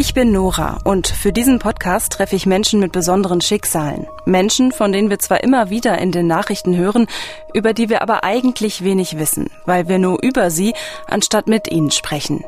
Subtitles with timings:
[0.00, 4.06] Ich bin Nora und für diesen Podcast treffe ich Menschen mit besonderen Schicksalen.
[4.24, 7.06] Menschen, von denen wir zwar immer wieder in den Nachrichten hören,
[7.52, 10.72] über die wir aber eigentlich wenig wissen, weil wir nur über sie
[11.06, 12.42] anstatt mit ihnen sprechen.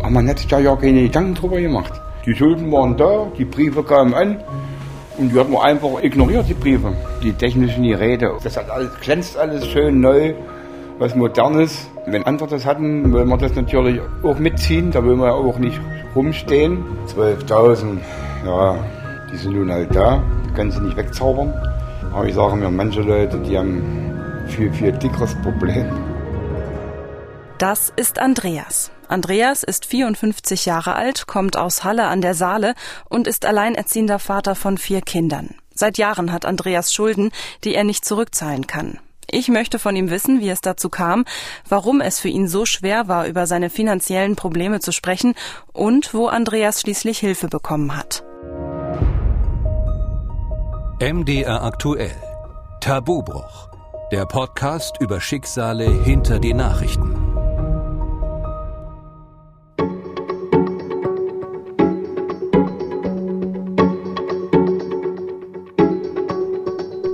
[0.00, 1.94] Aber man hat sich da ja keine Gedanken drüber gemacht.
[2.26, 4.44] Die Schulden waren da, die Briefe kamen an
[5.16, 6.92] und die hat man einfach ignoriert, die Briefe.
[7.22, 10.34] Die technischen Geräte, das hat alles, glänzt alles schön neu,
[10.98, 11.88] was modernes.
[12.06, 15.58] Wenn andere das hatten, will man das natürlich auch mitziehen, da will man ja auch
[15.58, 15.80] nicht
[16.14, 16.84] rumstehen.
[17.14, 17.98] 12.000,
[18.44, 18.76] ja,
[19.32, 21.52] die sind nun halt da, die können sie nicht wegzaubern.
[22.12, 25.86] Aber ich sage mir, manche Leute, die haben viel, viel dickeres Problem.
[27.58, 28.90] Das ist Andreas.
[29.08, 32.74] Andreas ist 54 Jahre alt, kommt aus Halle an der Saale
[33.08, 35.54] und ist alleinerziehender Vater von vier Kindern.
[35.74, 37.30] Seit Jahren hat Andreas Schulden,
[37.64, 38.98] die er nicht zurückzahlen kann.
[39.30, 41.26] Ich möchte von ihm wissen, wie es dazu kam,
[41.68, 45.34] warum es für ihn so schwer war, über seine finanziellen Probleme zu sprechen
[45.74, 48.24] und wo Andreas schließlich Hilfe bekommen hat.
[51.00, 52.16] MDR aktuell.
[52.80, 53.68] Tabubruch.
[54.10, 57.14] Der Podcast über Schicksale hinter die Nachrichten.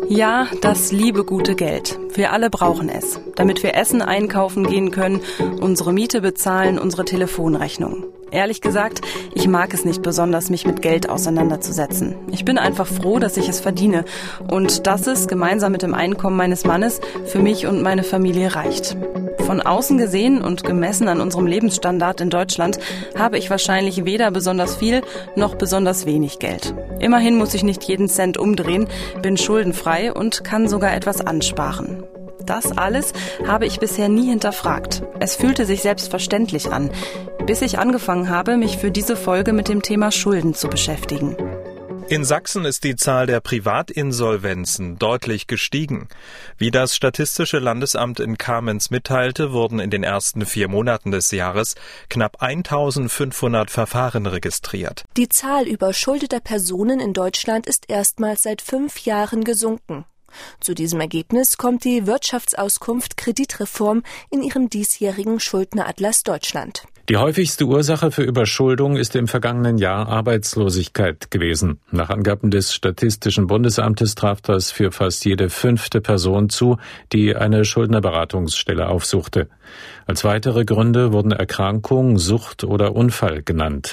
[0.08, 1.98] Ja, das liebe gute Geld.
[2.14, 5.20] Wir alle brauchen es, damit wir Essen einkaufen gehen können,
[5.60, 8.04] unsere Miete bezahlen, unsere Telefonrechnung.
[8.34, 9.00] Ehrlich gesagt,
[9.32, 12.16] ich mag es nicht besonders, mich mit Geld auseinanderzusetzen.
[12.32, 14.04] Ich bin einfach froh, dass ich es verdiene
[14.50, 18.96] und dass es gemeinsam mit dem Einkommen meines Mannes für mich und meine Familie reicht.
[19.38, 22.80] Von außen gesehen und gemessen an unserem Lebensstandard in Deutschland
[23.16, 25.02] habe ich wahrscheinlich weder besonders viel
[25.36, 26.74] noch besonders wenig Geld.
[26.98, 28.88] Immerhin muss ich nicht jeden Cent umdrehen,
[29.22, 32.02] bin schuldenfrei und kann sogar etwas ansparen.
[32.46, 33.12] Das alles
[33.46, 35.02] habe ich bisher nie hinterfragt.
[35.20, 36.90] Es fühlte sich selbstverständlich an,
[37.46, 41.36] bis ich angefangen habe, mich für diese Folge mit dem Thema Schulden zu beschäftigen.
[42.06, 46.08] In Sachsen ist die Zahl der Privatinsolvenzen deutlich gestiegen.
[46.58, 51.76] Wie das Statistische Landesamt in Kamenz mitteilte, wurden in den ersten vier Monaten des Jahres
[52.10, 55.04] knapp 1500 Verfahren registriert.
[55.16, 60.04] Die Zahl überschuldeter Personen in Deutschland ist erstmals seit fünf Jahren gesunken.
[60.60, 66.84] Zu diesem Ergebnis kommt die Wirtschaftsauskunft Kreditreform in ihrem diesjährigen Schuldneratlas Deutschland.
[67.10, 71.78] Die häufigste Ursache für Überschuldung ist im vergangenen Jahr Arbeitslosigkeit gewesen.
[71.90, 76.78] Nach Angaben des Statistischen Bundesamtes traf das für fast jede fünfte Person zu,
[77.12, 79.48] die eine Schuldnerberatungsstelle aufsuchte.
[80.06, 83.92] Als weitere Gründe wurden Erkrankung, Sucht oder Unfall genannt.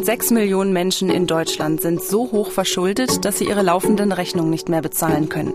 [0.00, 4.48] Rund sechs Millionen Menschen in Deutschland sind so hoch verschuldet, dass sie ihre laufenden Rechnungen
[4.48, 5.52] nicht mehr bezahlen können.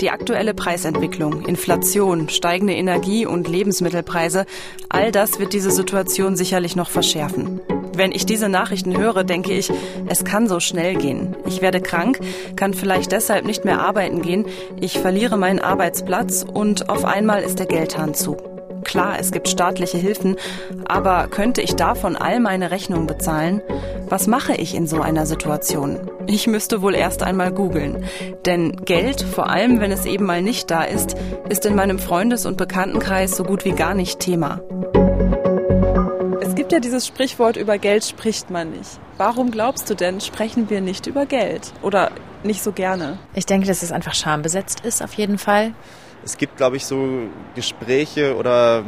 [0.00, 4.44] Die aktuelle Preisentwicklung, Inflation, steigende Energie- und Lebensmittelpreise,
[4.88, 7.60] all das wird diese Situation sicherlich noch verschärfen.
[7.94, 9.70] Wenn ich diese Nachrichten höre, denke ich,
[10.08, 11.36] es kann so schnell gehen.
[11.46, 12.18] Ich werde krank,
[12.56, 14.46] kann vielleicht deshalb nicht mehr arbeiten gehen,
[14.80, 18.55] ich verliere meinen Arbeitsplatz und auf einmal ist der Geldhahn zu.
[18.86, 20.36] Klar, es gibt staatliche Hilfen,
[20.84, 23.60] aber könnte ich davon all meine Rechnungen bezahlen?
[24.08, 26.08] Was mache ich in so einer Situation?
[26.28, 28.04] Ich müsste wohl erst einmal googeln.
[28.46, 31.16] Denn Geld, vor allem wenn es eben mal nicht da ist,
[31.48, 34.60] ist in meinem Freundes- und Bekanntenkreis so gut wie gar nicht Thema.
[36.40, 39.00] Es gibt ja dieses Sprichwort, über Geld spricht man nicht.
[39.16, 41.72] Warum glaubst du denn, sprechen wir nicht über Geld?
[41.82, 42.12] Oder
[42.44, 43.18] nicht so gerne?
[43.34, 45.72] Ich denke, dass es einfach schambesetzt ist, auf jeden Fall
[46.26, 48.82] es gibt, glaube ich, so Gespräche oder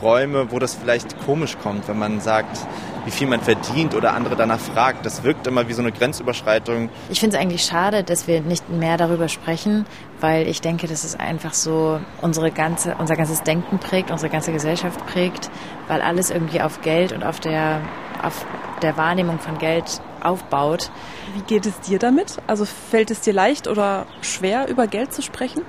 [0.00, 2.56] Räume, wo das vielleicht komisch kommt, wenn man sagt,
[3.04, 5.04] wie viel man verdient oder andere danach fragt.
[5.04, 6.88] Das wirkt immer wie so eine Grenzüberschreitung.
[7.10, 9.86] Ich finde es eigentlich schade, dass wir nicht mehr darüber sprechen,
[10.20, 14.52] weil ich denke, dass es einfach so unsere ganze, unser ganzes Denken prägt, unsere ganze
[14.52, 15.50] Gesellschaft prägt,
[15.88, 17.80] weil alles irgendwie auf Geld und auf der,
[18.22, 18.46] auf
[18.82, 20.90] der Wahrnehmung von Geld aufbaut.
[21.34, 22.36] Wie geht es dir damit?
[22.46, 25.62] Also fällt es dir leicht oder schwer, über Geld zu sprechen?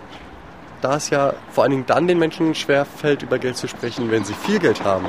[0.85, 4.11] Da es ja vor allen Dingen dann den Menschen schwer fällt, über Geld zu sprechen,
[4.11, 5.07] wenn sie viel Geld haben,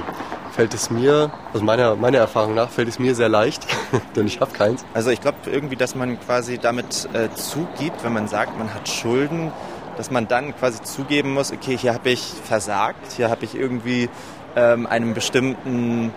[0.53, 3.67] fällt es mir, also meiner, meiner Erfahrung nach, fällt es mir sehr leicht,
[4.17, 4.87] denn ich habe keins.
[4.95, 8.89] Also ich glaube irgendwie, dass man quasi damit äh, zugibt, wenn man sagt, man hat
[8.89, 9.53] Schulden,
[9.99, 14.09] dass man dann quasi zugeben muss, okay, hier habe ich versagt, hier habe ich irgendwie
[14.57, 16.11] ähm, einem bestimmten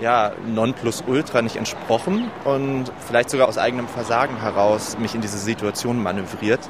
[0.00, 6.00] ja, Nonplusultra nicht entsprochen und vielleicht sogar aus eigenem Versagen heraus mich in diese Situation
[6.00, 6.60] manövriert.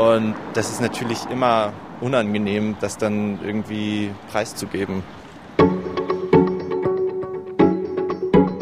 [0.00, 5.02] Und das ist natürlich immer unangenehm, das dann irgendwie preiszugeben.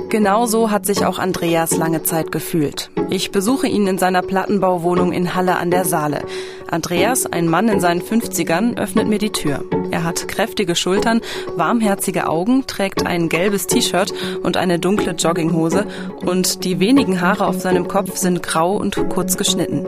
[0.08, 2.90] Genauso hat sich auch Andreas lange Zeit gefühlt.
[3.08, 6.23] Ich besuche ihn in seiner Plattenbauwohnung in Halle an der Saale.
[6.69, 9.62] Andreas, ein Mann in seinen 50ern, öffnet mir die Tür.
[9.93, 11.20] Er hat kräftige Schultern,
[11.55, 14.12] warmherzige Augen, trägt ein gelbes T-Shirt
[14.43, 15.87] und eine dunkle Jogginghose
[16.26, 19.87] und die wenigen Haare auf seinem Kopf sind grau und kurz geschnitten.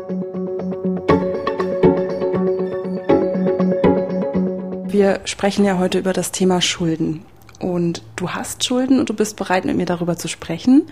[5.00, 7.25] Wir sprechen ja heute über das Thema Schulden.
[7.58, 10.88] Und du hast Schulden und du bist bereit, mit mir darüber zu sprechen.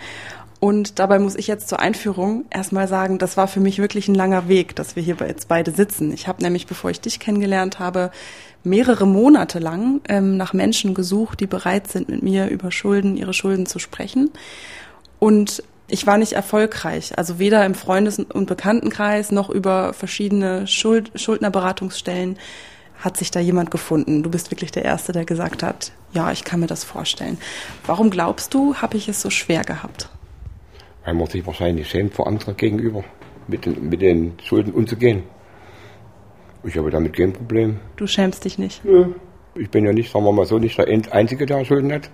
[0.59, 4.15] Und dabei muss ich jetzt zur Einführung erstmal sagen, das war für mich wirklich ein
[4.15, 6.11] langer Weg, dass wir hier jetzt beide sitzen.
[6.11, 8.09] Ich habe nämlich, bevor ich dich kennengelernt habe,
[8.63, 13.35] mehrere Monate lang ähm, nach Menschen gesucht, die bereit sind, mit mir über Schulden, ihre
[13.35, 14.31] Schulden zu sprechen.
[15.19, 21.11] Und ich war nicht erfolgreich, also weder im Freundes- und Bekanntenkreis noch über verschiedene Schuld
[21.13, 22.37] Schuldnerberatungsstellen
[22.99, 24.23] hat sich da jemand gefunden.
[24.23, 27.37] Du bist wirklich der Erste, der gesagt hat, ja, ich kann mir das vorstellen.
[27.85, 30.09] Warum glaubst du, habe ich es so schwer gehabt?
[31.05, 33.03] Weil man sich wahrscheinlich schämt vor anderen gegenüber,
[33.47, 35.23] mit den, mit den Schulden umzugehen.
[36.63, 37.79] Ich habe damit kein Problem.
[37.95, 38.83] Du schämst dich nicht?
[38.83, 39.13] Nö.
[39.55, 42.09] Ich bin ja nicht, sagen wir mal so, nicht der Einzige, der Schulden hat.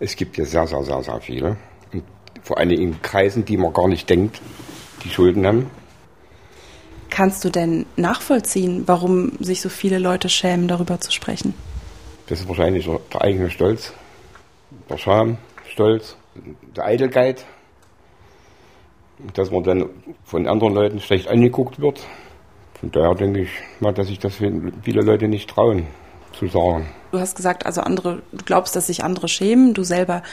[0.00, 1.56] Es gibt ja sehr, sehr, sehr, sehr viele.
[1.92, 2.02] Und
[2.42, 4.40] vor allem in Kreisen, die man gar nicht denkt,
[5.04, 5.70] die Schulden haben.
[7.14, 11.54] Kannst du denn nachvollziehen, warum sich so viele Leute schämen, darüber zu sprechen?
[12.26, 13.92] Das ist wahrscheinlich der eigene Stolz,
[14.90, 15.38] der Scham,
[15.70, 16.16] Stolz,
[16.76, 17.44] der Eitelkeit,
[19.32, 19.90] dass man dann
[20.24, 22.04] von anderen Leuten schlecht angeguckt wird.
[22.80, 25.86] Von daher denke ich mal, dass sich das viele Leute nicht trauen
[26.32, 26.88] zu sagen.
[27.12, 30.24] Du hast gesagt, also andere, du glaubst, dass sich andere schämen, du selber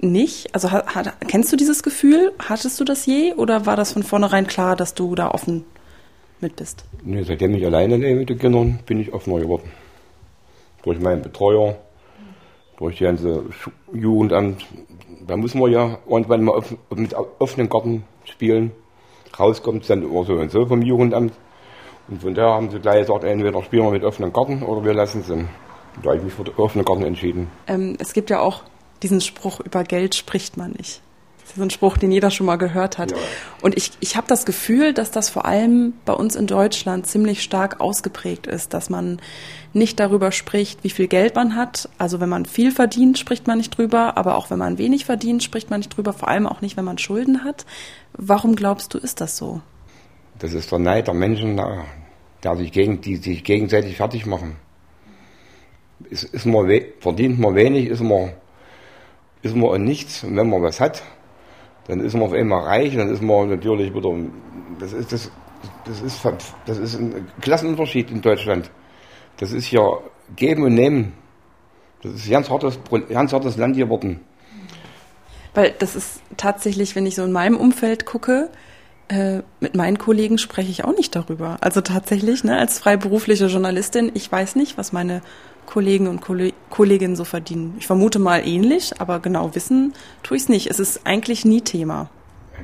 [0.00, 0.54] nicht.
[0.54, 2.32] Also hat, kennst du dieses Gefühl?
[2.38, 5.66] Hattest du das je oder war das von vornherein klar, dass du da offen
[6.40, 6.84] mit bist?
[7.02, 9.70] Nee, seitdem ich alleine lebe mit den Kindern, bin ich offener geworden.
[10.82, 11.76] Durch meinen Betreuer,
[12.78, 13.44] durch die ganze
[13.92, 14.66] Jugendamt.
[15.26, 18.72] Da muss man ja irgendwann mal offen, mit offenem Garten spielen.
[19.38, 21.32] Rauskommt es dann immer so und so vom Jugendamt.
[22.08, 24.92] Und von daher haben sie gleich gesagt, entweder spielen wir mit offenem Garten oder wir
[24.92, 25.28] lassen es.
[25.28, 27.48] Da habe ich mich für den offenen Garten entschieden.
[27.66, 28.62] Ähm, es gibt ja auch
[29.02, 31.00] diesen Spruch, über Geld spricht man nicht.
[31.44, 33.10] Das ist so ein Spruch, den jeder schon mal gehört hat.
[33.10, 33.18] Ja.
[33.60, 37.42] Und ich, ich habe das Gefühl, dass das vor allem bei uns in Deutschland ziemlich
[37.42, 39.20] stark ausgeprägt ist, dass man
[39.74, 41.90] nicht darüber spricht, wie viel Geld man hat.
[41.98, 45.42] Also wenn man viel verdient, spricht man nicht drüber, aber auch wenn man wenig verdient,
[45.42, 47.66] spricht man nicht drüber, vor allem auch nicht, wenn man Schulden hat.
[48.14, 49.60] Warum glaubst du, ist das so?
[50.38, 51.60] Das ist der Neid der Menschen,
[52.42, 54.56] der sich gegen, die sich gegenseitig fertig machen.
[56.08, 56.68] Ist, ist man
[57.00, 58.32] verdient man wenig, ist man,
[59.42, 60.24] ist man nichts.
[60.24, 61.02] Und wenn man was hat,
[61.86, 64.12] dann ist man auf einmal reich, dann ist man natürlich wieder,
[64.78, 65.30] das ist, das,
[65.84, 66.20] das ist,
[66.66, 68.70] das ist ein Klassenunterschied in Deutschland.
[69.38, 69.82] Das ist ja
[70.36, 71.12] geben und nehmen.
[72.02, 72.78] Das ist ein ganz hartes,
[73.08, 74.20] ganz hartes Land geworden.
[75.54, 78.50] Weil das ist tatsächlich, wenn ich so in meinem Umfeld gucke,
[79.08, 81.58] äh, mit meinen Kollegen spreche ich auch nicht darüber.
[81.60, 85.22] Also tatsächlich, ne, als freiberufliche Journalistin, ich weiß nicht, was meine
[85.66, 86.20] Kollegen und
[86.70, 87.74] Kolleginnen so verdienen.
[87.78, 90.66] Ich vermute mal ähnlich, aber genau wissen tue ich es nicht.
[90.68, 92.08] Es ist eigentlich nie Thema.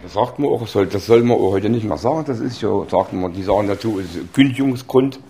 [0.03, 2.25] Das sagt man auch, das soll man auch heute nicht mehr sagen.
[2.27, 5.21] Das ist ja, sagt man, die sagen dazu, ist Kündigungsgrund,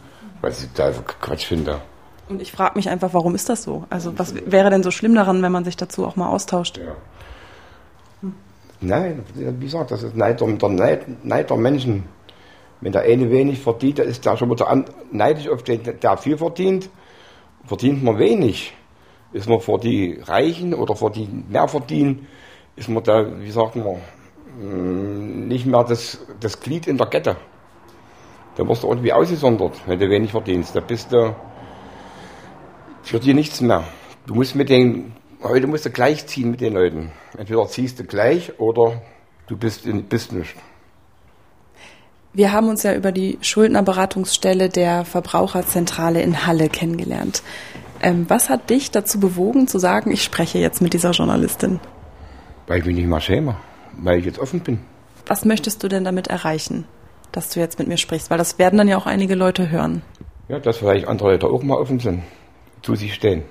[0.41, 1.81] was ich da Quatsch finde.
[2.29, 3.85] Und ich frage mich einfach, warum ist das so?
[3.91, 6.79] Also was wäre denn so schlimm daran, wenn man sich dazu auch mal austauscht?
[6.79, 6.95] Ja.
[8.21, 8.35] Hm.
[8.81, 12.05] Nein, wie gesagt, das ist Neid der, der Neid, Neid der Menschen.
[12.81, 16.39] Wenn der eine wenig verdient, dann ist der schon wieder neidisch auf den, der viel
[16.39, 16.89] verdient
[17.65, 18.75] verdient man wenig,
[19.33, 22.27] ist man vor die Reichen oder vor die mehr verdienen,
[22.77, 23.97] ist man da, wie sagt man,
[24.61, 27.37] mm, nicht mehr das, das Glied in der Kette.
[28.57, 30.75] Da wirst du irgendwie ausgesondert, wenn du wenig verdienst.
[30.75, 31.35] Da bist du
[33.03, 33.85] für dich nichts mehr.
[34.27, 35.13] Du musst mit den,
[35.43, 37.13] heute musst du gleich ziehen mit den Leuten.
[37.39, 39.01] Entweder ziehst du gleich oder
[39.47, 40.55] du bist, in, bist nicht.
[42.33, 47.43] Wir haben uns ja über die Schuldnerberatungsstelle der Verbraucherzentrale in Halle kennengelernt.
[48.01, 51.81] Ähm, was hat dich dazu bewogen zu sagen, ich spreche jetzt mit dieser Journalistin?
[52.69, 53.57] Weil ich mich nicht mal schäme,
[53.99, 54.79] weil ich jetzt offen bin.
[55.27, 56.85] Was möchtest du denn damit erreichen,
[57.33, 58.31] dass du jetzt mit mir sprichst?
[58.31, 60.03] Weil das werden dann ja auch einige Leute hören.
[60.47, 62.23] Ja, dass vielleicht andere Leute auch mal offen sind,
[62.83, 63.43] zu sich stehen.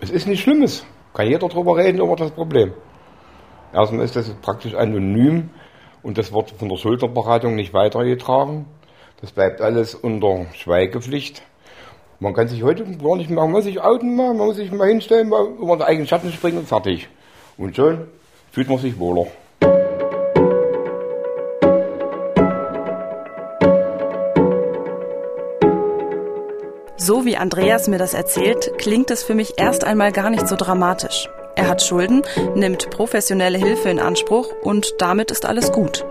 [0.00, 0.86] Es ist nichts Schlimmes.
[1.12, 2.72] Kann jeder drüber reden über das Problem.
[3.74, 5.50] Erstmal ist das praktisch anonym
[6.04, 8.66] und das wird von der Schuldnerberatung nicht weitergetragen.
[9.20, 11.42] Das bleibt alles unter Schweigepflicht.
[12.20, 14.70] Man kann sich heute gar nicht mehr, man muss sich outen mal, man muss sich
[14.70, 17.08] mal hinstellen, mal über den eigenen Schatten springen und fertig.
[17.56, 18.06] Und schon
[18.52, 19.26] fühlt man sich wohler.
[26.96, 30.56] So wie Andreas mir das erzählt, klingt es für mich erst einmal gar nicht so
[30.56, 31.28] dramatisch.
[31.56, 32.22] Er hat Schulden,
[32.54, 36.04] nimmt professionelle Hilfe in Anspruch und damit ist alles gut.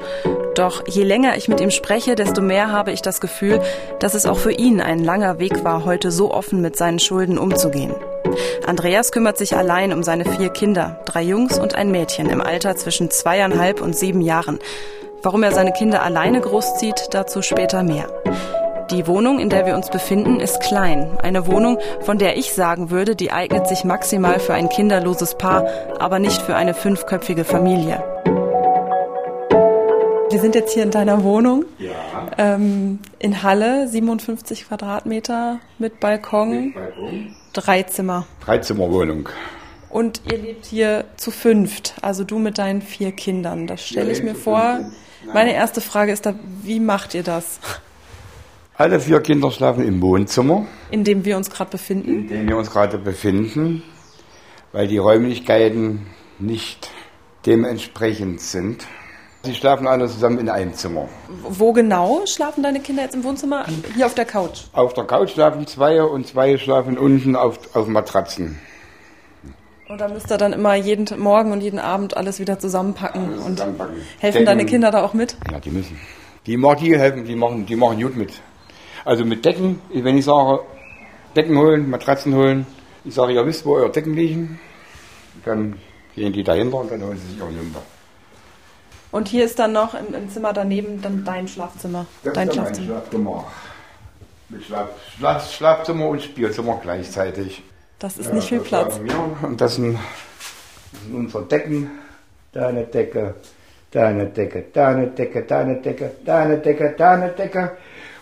[0.55, 3.61] Doch je länger ich mit ihm spreche, desto mehr habe ich das Gefühl,
[3.99, 7.37] dass es auch für ihn ein langer Weg war, heute so offen mit seinen Schulden
[7.37, 7.93] umzugehen.
[8.65, 12.75] Andreas kümmert sich allein um seine vier Kinder, drei Jungs und ein Mädchen im Alter
[12.75, 14.59] zwischen zweieinhalb und sieben Jahren.
[15.21, 18.07] Warum er seine Kinder alleine großzieht, dazu später mehr.
[18.91, 21.17] Die Wohnung, in der wir uns befinden, ist klein.
[21.21, 25.65] Eine Wohnung, von der ich sagen würde, die eignet sich maximal für ein kinderloses Paar,
[25.99, 28.03] aber nicht für eine fünfköpfige Familie.
[30.29, 31.65] Wir sind jetzt hier in deiner Wohnung.
[31.77, 31.91] Ja.
[32.37, 37.35] Ähm, in Halle, 57 Quadratmeter mit Balkon, Mit Balkon.
[37.53, 38.25] drei Zimmer.
[38.45, 39.29] Dreizimmerwohnung.
[39.89, 43.67] Und ihr lebt hier zu fünft, also du mit deinen vier Kindern.
[43.67, 44.79] Das stelle ich mir vor.
[45.33, 47.59] Meine erste Frage ist da, wie macht ihr das,
[48.83, 52.09] Alle vier Kinder schlafen im Wohnzimmer, in dem wir uns gerade befinden?
[52.09, 53.81] in dem wir uns gerade befinden,
[54.73, 56.89] weil die Räumlichkeiten nicht
[57.45, 58.85] dementsprechend sind.
[59.43, 61.07] Sie schlafen alle zusammen in einem Zimmer.
[61.47, 63.65] Wo genau schlafen deine Kinder jetzt im Wohnzimmer?
[63.95, 64.63] Hier auf der Couch.
[64.73, 68.59] Auf der Couch schlafen zwei und zwei schlafen unten auf, auf Matratzen.
[69.87, 73.29] Und da müsst ihr dann immer jeden Morgen und jeden Abend alles wieder zusammenpacken.
[73.39, 73.95] Und zusammenpacken.
[74.19, 74.45] helfen Decken.
[74.45, 75.37] deine Kinder da auch mit?
[75.49, 75.97] Ja, die müssen.
[76.45, 78.41] Die, die helfen, die machen, die machen gut mit.
[79.05, 80.61] Also mit Decken, wenn ich sage,
[81.35, 82.65] Decken holen, Matratzen holen,
[83.03, 84.59] ich sage, ihr wisst, wo eure Decken liegen,
[85.45, 85.79] dann
[86.15, 87.81] gehen die dahinter und dann holen sie sich auch hinunter.
[89.11, 92.05] Und hier ist dann noch im, im Zimmer daneben dann dein Schlafzimmer.
[92.23, 92.91] Das dein ist dann mein Schlafzimmer.
[92.99, 93.45] Schlafzimmer.
[94.49, 97.63] Mit Schlaf, Schlaf, Schlafzimmer und Spielzimmer gleichzeitig.
[97.99, 98.99] Das ist nicht viel das Platz.
[99.41, 101.91] Und das sind, das sind unsere Decken.
[102.51, 103.33] Da eine Decke,
[103.91, 107.71] da eine Decke, da eine Decke, da eine Decke, da eine Decke, da eine Decke.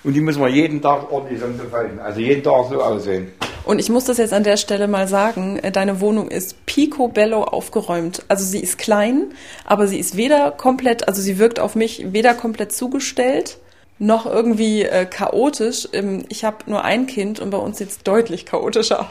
[0.04, 2.00] Und die müssen wir jeden Tag ordentlich zusammenfalten.
[2.00, 3.32] Also jeden Tag so aussehen.
[3.64, 7.44] Und ich muss das jetzt an der Stelle mal sagen, äh, deine Wohnung ist picobello
[7.44, 8.24] aufgeräumt.
[8.28, 9.34] Also sie ist klein,
[9.66, 13.60] aber sie ist weder komplett, also sie wirkt auf mich weder komplett zugestellt,
[14.00, 15.88] noch irgendwie äh, chaotisch.
[15.94, 19.08] Ähm, ich habe nur ein Kind und bei uns sieht es deutlich chaotischer aus.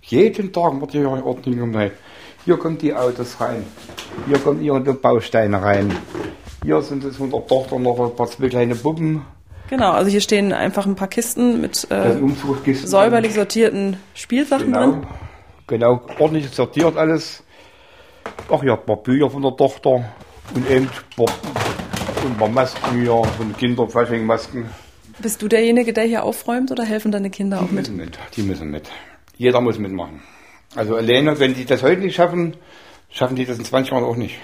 [0.00, 1.92] Jeden Tag wird hier ordentlich gemacht.
[2.44, 3.64] Hier kommen die Autos rein.
[4.26, 5.94] Hier kommen ihre Bausteine rein.
[6.64, 9.22] Hier sind es von der Tochter noch ein paar zwei kleine Puppen.
[9.72, 12.14] Genau, also hier stehen einfach ein paar Kisten mit äh,
[12.74, 15.06] säuberlich sortierten Spielsachen Genau, drin.
[15.66, 17.42] genau, ordentlich sortiert alles.
[18.50, 20.04] Ach ja, ein paar Bücher von der Tochter
[20.54, 21.34] und eben ein paar,
[22.26, 24.66] ein paar Masken hier von Kindern, Faschingmasken.
[25.20, 27.88] Bist du derjenige, der hier aufräumt oder helfen deine Kinder auch Die mit?
[27.88, 28.90] müssen mit, die müssen mit.
[29.38, 30.20] Jeder muss mitmachen.
[30.76, 32.58] Also alleine, wenn die das heute nicht schaffen,
[33.08, 34.34] schaffen die das in 20 Jahren auch nicht.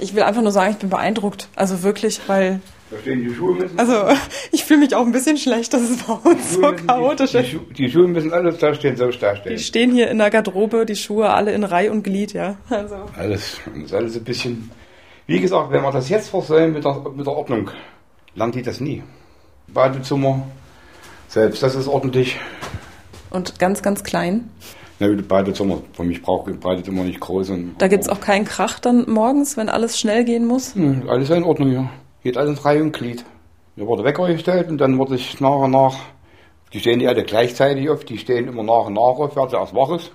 [0.00, 1.48] Ich will einfach nur sagen, ich bin beeindruckt.
[1.56, 3.78] Also wirklich, weil Da stehen die Schuhe müssen.
[3.78, 4.04] Also,
[4.52, 7.52] ich fühle mich auch ein bisschen schlecht, dass es bei uns so chaotisch ist.
[7.52, 9.92] die, die Schuhe müssen alles da stehen, so da Die stehen.
[9.92, 12.56] hier in der Garderobe, die Schuhe alle in Reih und Glied, ja.
[12.70, 12.96] Also.
[13.16, 14.70] Alles, ist alles ein bisschen.
[15.26, 17.70] Wie gesagt, wenn wir das jetzt versäumen mit der, mit der Ordnung,
[18.34, 19.02] die das nie.
[19.66, 20.46] Badezimmer,
[21.28, 22.36] selbst das ist ordentlich.
[23.30, 24.48] Und ganz, ganz klein.
[25.00, 27.50] Na, die Badezimmer, für mich brauche ich Badezimmer nicht groß.
[27.50, 30.74] Und, Da gibt's auch keinen Krach dann morgens, wenn alles schnell gehen muss.
[30.74, 31.88] Hm, alles in Ordnung hier.
[32.24, 33.24] Geht alles Reihe und Glied.
[33.76, 35.94] Mir wurde Wecker gestellt und dann wurde ich nach und nach,
[36.72, 39.72] die stehen ja alle gleichzeitig auf, die stehen immer nach und nach auf, wer zuerst
[39.74, 40.10] wach ist.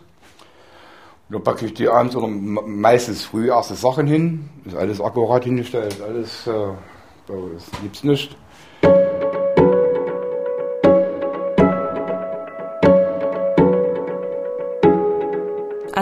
[1.29, 4.49] Dann packe ich die abends oder me- meistens früh erste Sachen hin.
[4.65, 8.35] Ist alles akkurat hingestellt, alles, äh, da ist- gibt's nichts.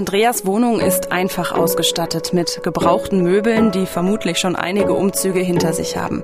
[0.01, 5.95] Andreas Wohnung ist einfach ausgestattet mit gebrauchten Möbeln, die vermutlich schon einige Umzüge hinter sich
[5.95, 6.23] haben.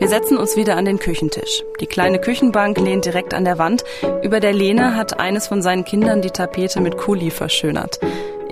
[0.00, 1.62] Wir setzen uns wieder an den Küchentisch.
[1.80, 3.84] Die kleine Küchenbank lehnt direkt an der Wand.
[4.24, 8.00] Über der Lehne hat eines von seinen Kindern die Tapete mit Kuli verschönert.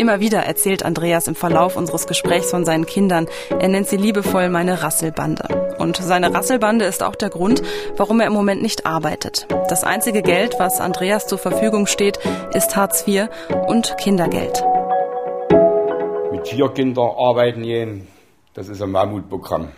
[0.00, 3.26] Immer wieder erzählt Andreas im Verlauf unseres Gesprächs von seinen Kindern.
[3.50, 5.74] Er nennt sie liebevoll meine Rasselbande.
[5.76, 7.60] Und seine Rasselbande ist auch der Grund,
[7.98, 9.46] warum er im Moment nicht arbeitet.
[9.68, 12.18] Das einzige Geld, was Andreas zur Verfügung steht,
[12.54, 13.28] ist Hartz IV
[13.68, 14.64] und Kindergeld.
[16.32, 18.06] Mit vier Kindern arbeiten gehen,
[18.54, 19.68] das ist ein Mammutprogramm.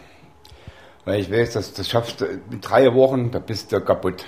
[1.05, 4.25] Weil ich weiß, dass das schaffst du in drei Wochen, da bist du kaputt.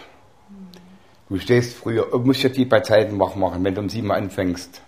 [1.28, 4.82] Du stehst früher, musst ja die bei Zeiten wach machen, wenn du um sieben anfängst.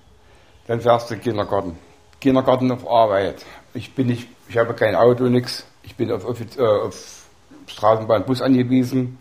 [0.66, 1.78] Dann fährst du in den Kindergarten.
[2.20, 3.44] Kindergarten auf Arbeit.
[3.74, 5.66] Ich bin nicht, ich habe kein Auto, nix.
[5.82, 7.26] Ich bin auf, auf, äh, auf
[7.66, 9.18] Straßenbahn, Bus angewiesen.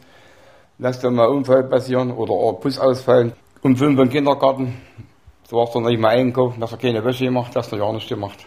[0.78, 3.34] Lass dann mal Unfall passieren oder Bus ausfallen.
[3.62, 4.82] Um fünf im Kindergarten.
[5.50, 8.10] Du warst dann nicht mal einkaufen, hast du keine Wäsche gemacht, hast du gar nichts
[8.10, 8.46] gemacht.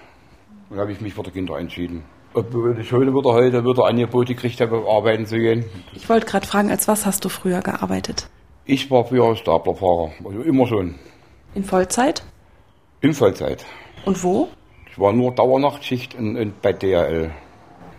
[0.69, 2.03] Und dann habe ich mich für die Kinder entschieden.
[2.35, 5.65] Obwohl ich heute wieder heute wieder Angebote gekriegt habe, arbeiten zu gehen.
[5.95, 8.29] Ich wollte gerade fragen, als was hast du früher gearbeitet?
[8.65, 10.97] Ich war früher Staplerfahrer, also immer schon.
[11.55, 12.23] In Vollzeit?
[13.01, 13.65] In Vollzeit.
[14.05, 14.49] Und wo?
[14.91, 17.31] Ich war nur Dauernachtschicht in, in, bei DHL.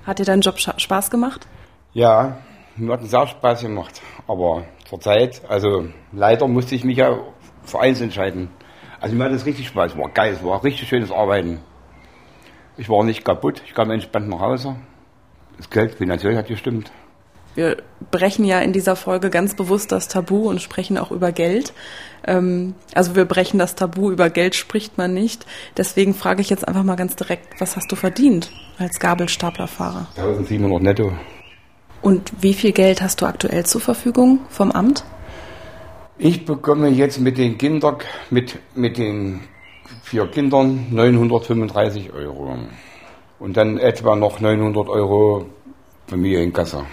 [0.06, 1.48] Hat dir dein Job Spaß gemacht?
[1.94, 2.40] Ja,
[2.76, 4.02] mir hat es sehr Spaß gemacht.
[4.28, 7.18] Aber zurzeit, also leider musste ich mich ja
[7.64, 8.50] für eins entscheiden.
[9.00, 11.60] Also mir hat es richtig Spaß, war geil, es war richtig schönes Arbeiten.
[12.76, 14.76] Ich war nicht kaputt, ich kam entspannt nach Hause.
[15.58, 16.92] Das Geld finanziell hat gestimmt.
[17.56, 17.78] Wir
[18.12, 21.74] brechen ja in dieser Folge ganz bewusst das Tabu und sprechen auch über Geld.
[22.26, 25.46] Ähm, also wir brechen das Tabu, über Geld spricht man nicht.
[25.78, 30.08] Deswegen frage ich jetzt einfach mal ganz direkt, was hast du verdient als Gabelstaplerfahrer?
[30.16, 31.12] 1700 netto.
[32.02, 35.04] Und wie viel Geld hast du aktuell zur Verfügung vom Amt?
[36.18, 37.98] Ich bekomme jetzt mit den Kindern,
[38.30, 39.42] mit, mit den
[40.04, 42.58] vier Kindern 935 Euro.
[43.40, 45.46] Und dann etwa noch 900 Euro
[46.08, 46.86] Familienkasse.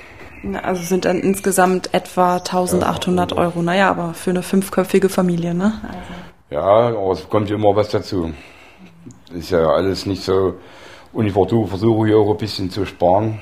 [0.54, 3.62] Also sind dann insgesamt etwa 1800 ja, Euro.
[3.62, 5.80] Naja, aber für eine fünfköpfige Familie, ne?
[5.82, 5.98] Also.
[6.50, 8.32] Ja, aber es kommt immer was dazu.
[9.34, 10.54] Ist ja alles nicht so.
[11.12, 13.40] Und ich versuche, hier auch ein bisschen zu sparen.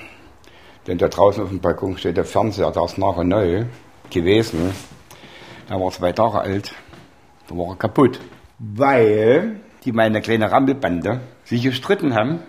[0.86, 3.64] Denn da draußen auf dem Balkon steht der Fernseher, der ist nachher neu
[4.10, 4.72] gewesen.
[5.68, 6.74] Er war zwei Tage alt.
[7.48, 8.20] Da war er kaputt.
[8.58, 12.40] Weil die meine kleine Rampelbande sich gestritten haben.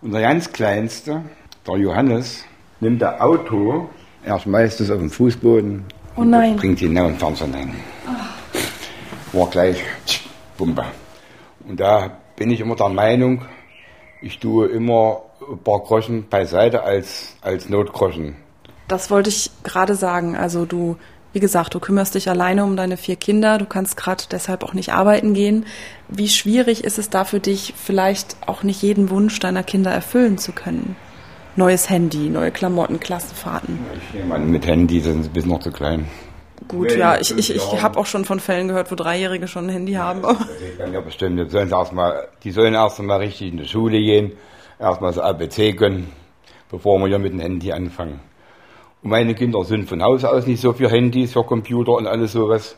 [0.00, 1.22] Und der ganz Kleinste,
[1.66, 2.44] der Johannes,
[2.82, 3.88] nimmt das Auto,
[4.24, 5.84] er schmeißt es auf den Fußboden
[6.16, 6.52] oh nein.
[6.52, 7.74] und bringt ihn genau in den Fernseher rein.
[9.32, 9.38] Oh.
[9.38, 9.80] War gleich
[10.58, 10.84] Pumpe.
[11.66, 13.42] Und da bin ich immer der Meinung,
[14.20, 18.34] ich tue immer ein paar Groschen beiseite als, als Notgroschen.
[18.88, 20.36] Das wollte ich gerade sagen.
[20.36, 20.96] Also du
[21.32, 24.74] wie gesagt, du kümmerst dich alleine um deine vier Kinder, du kannst gerade deshalb auch
[24.74, 25.64] nicht arbeiten gehen.
[26.10, 30.36] Wie schwierig ist es da für dich, vielleicht auch nicht jeden Wunsch deiner Kinder erfüllen
[30.36, 30.94] zu können?
[31.54, 33.78] Neues Handy, neue Klamotten, Klassenfahrten.
[33.94, 36.06] Ich nehme an, mit Handy sind sie bis noch zu klein.
[36.66, 39.70] Gut, ja, ich, ich, ich habe auch schon von Fällen gehört, wo Dreijährige schon ein
[39.70, 40.22] Handy haben.
[40.22, 43.98] Die können ja bestimmt, die sollen erstmal, die sollen erst einmal richtig in die Schule
[43.98, 44.32] gehen,
[44.80, 46.10] erstmal das ABC können,
[46.70, 48.20] bevor wir ja mit dem Handy anfangen.
[49.02, 52.32] Und meine Kinder sind von Haus aus nicht so für Handys, für Computer und alles
[52.32, 52.76] sowas.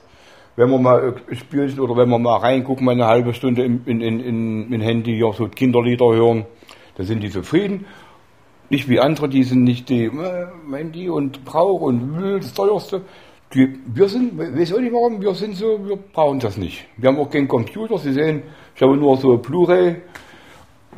[0.56, 4.00] Wenn wir mal spielen oder wenn wir mal reingucken, mal eine halbe Stunde in, in,
[4.00, 6.46] in, in Handy, ja, so Kinderlieder hören,
[6.96, 7.86] dann sind die zufrieden.
[8.74, 13.02] Nicht wie andere, die sind nicht die äh, Handy und Brauch und das teuerste.
[13.52, 16.84] Die, wir sind, weiß auch nicht warum, wir sind so, wir brauchen das nicht.
[16.96, 18.42] Wir haben auch keinen Computer, Sie sehen,
[18.74, 19.94] ich habe nur so Blu-ray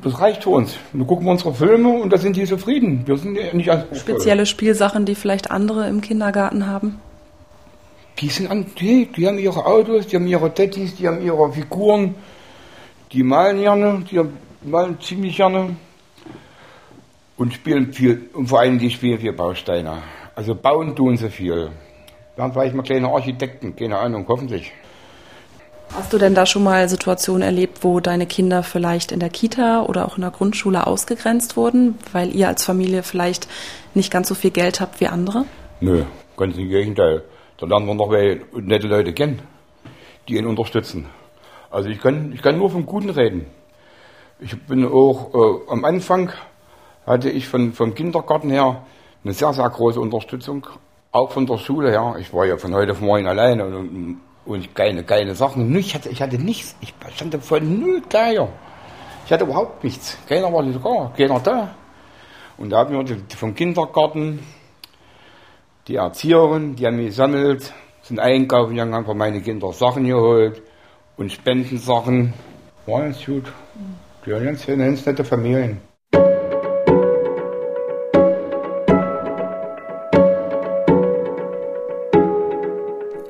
[0.03, 0.79] das reicht für uns.
[0.95, 3.03] Wir gucken unsere Filme und da sind die zufrieden.
[3.07, 3.71] Wir sind nicht.
[3.93, 6.99] Spezielle Spielsachen, die vielleicht andere im Kindergarten haben?
[8.21, 11.53] Die sind an, die, die haben ihre Autos, die haben ihre Teddys, die haben ihre
[11.53, 12.15] Figuren.
[13.13, 14.21] Die malen gerne, die
[14.67, 15.77] malen ziemlich gerne.
[17.37, 20.03] Und spielen viel, und vor allem die spielen viel Bausteine.
[20.35, 21.71] Also bauen tun sie viel.
[22.37, 24.73] Werden vielleicht mal kleine Architekten, keine Ahnung, hoffentlich.
[25.95, 29.83] Hast du denn da schon mal Situationen erlebt, wo deine Kinder vielleicht in der Kita
[29.83, 33.49] oder auch in der Grundschule ausgegrenzt wurden, weil ihr als Familie vielleicht
[33.95, 35.45] nicht ganz so viel Geld habt wie andere?
[35.81, 36.05] Nö,
[36.37, 37.23] ganz im Gegenteil.
[37.59, 38.11] Da lernen wir noch
[38.61, 39.41] nette Leute kennen,
[40.29, 41.07] die ihn unterstützen.
[41.71, 43.47] Also ich kann, ich kann nur vom Guten reden.
[44.39, 46.31] Ich bin auch äh, am Anfang
[47.07, 48.83] hatte ich von, vom Kindergarten her
[49.25, 50.67] eine sehr, sehr große Unterstützung,
[51.13, 52.17] auch von der Schule her.
[52.21, 55.75] Ich war ja von heute auf morgen alleine und und keine, keine Sachen.
[55.77, 56.77] Ich hatte, ich hatte nichts.
[56.81, 58.31] Ich stand von null da.
[58.31, 60.17] Ich hatte überhaupt nichts.
[60.29, 61.75] Keiner war da, keiner da.
[62.57, 64.39] Und da haben wir vom Kindergarten,
[65.89, 70.63] die Erzieherin, die haben mich gesammelt, sind einkaufen gegangen, haben für meine Kinder Sachen geholt
[71.17, 72.33] und Spendensachen.
[72.87, 73.53] War ganz gut.
[74.25, 75.81] Die haben ganz, ganz nette Familien.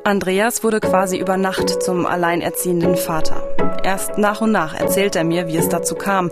[0.07, 3.42] Andreas wurde quasi über Nacht zum alleinerziehenden Vater.
[3.83, 6.31] Erst nach und nach erzählt er mir, wie es dazu kam.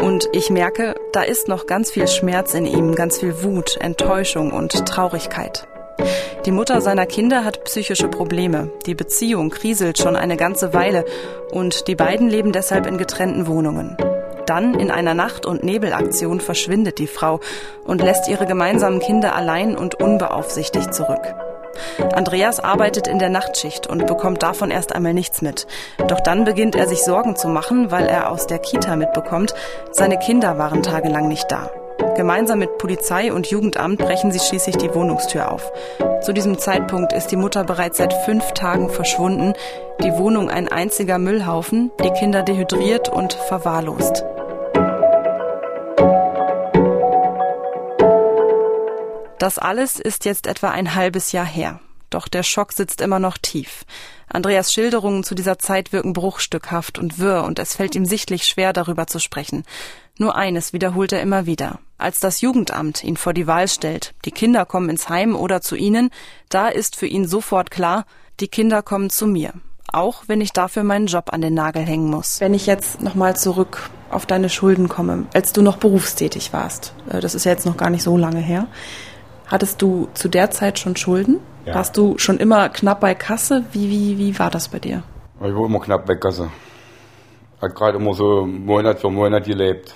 [0.00, 4.50] Und ich merke, da ist noch ganz viel Schmerz in ihm, ganz viel Wut, Enttäuschung
[4.50, 5.68] und Traurigkeit.
[6.46, 8.72] Die Mutter seiner Kinder hat psychische Probleme.
[8.86, 11.04] Die Beziehung kriselt schon eine ganze Weile
[11.52, 13.96] und die beiden leben deshalb in getrennten Wohnungen.
[14.46, 17.38] Dann in einer Nacht- und Nebelaktion verschwindet die Frau
[17.84, 21.22] und lässt ihre gemeinsamen Kinder allein und unbeaufsichtigt zurück.
[22.14, 25.66] Andreas arbeitet in der Nachtschicht und bekommt davon erst einmal nichts mit.
[26.08, 29.54] Doch dann beginnt er sich Sorgen zu machen, weil er aus der Kita mitbekommt,
[29.92, 31.70] seine Kinder waren tagelang nicht da.
[32.16, 35.72] Gemeinsam mit Polizei und Jugendamt brechen sie schließlich die Wohnungstür auf.
[36.20, 39.54] Zu diesem Zeitpunkt ist die Mutter bereits seit fünf Tagen verschwunden,
[40.02, 44.24] die Wohnung ein einziger Müllhaufen, die Kinder dehydriert und verwahrlost.
[49.42, 51.80] Das alles ist jetzt etwa ein halbes Jahr her.
[52.10, 53.84] Doch der Schock sitzt immer noch tief.
[54.28, 58.72] Andreas Schilderungen zu dieser Zeit wirken bruchstückhaft und wirr und es fällt ihm sichtlich schwer,
[58.72, 59.64] darüber zu sprechen.
[60.16, 61.80] Nur eines wiederholt er immer wieder.
[61.98, 65.74] Als das Jugendamt ihn vor die Wahl stellt, die Kinder kommen ins Heim oder zu
[65.74, 66.10] ihnen,
[66.48, 68.04] da ist für ihn sofort klar,
[68.38, 69.54] die Kinder kommen zu mir.
[69.92, 72.40] Auch wenn ich dafür meinen Job an den Nagel hängen muss.
[72.40, 77.18] Wenn ich jetzt nochmal zurück auf deine Schulden komme, als du noch berufstätig warst, äh,
[77.18, 78.68] das ist ja jetzt noch gar nicht so lange her,
[79.52, 81.38] hattest du zu der Zeit schon Schulden?
[81.64, 81.76] Ja.
[81.76, 83.64] Warst du schon immer knapp bei Kasse?
[83.70, 85.04] Wie, wie, wie war das bei dir?
[85.36, 86.50] Ich war immer knapp bei Kasse.
[87.60, 89.94] Hat gerade immer so Monat für Monat gelebt.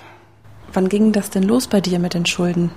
[0.73, 2.71] Wann ging das denn los bei dir mit den Schulden?